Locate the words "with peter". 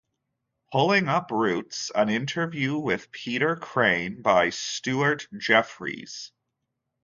2.75-3.55